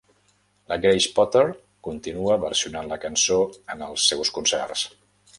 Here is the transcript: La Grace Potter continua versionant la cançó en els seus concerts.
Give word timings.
La 0.71 0.75
Grace 0.83 1.09
Potter 1.17 1.43
continua 1.87 2.37
versionant 2.45 2.89
la 2.93 2.97
cançó 3.03 3.37
en 3.75 3.83
els 3.89 4.07
seus 4.13 4.33
concerts. 4.39 4.87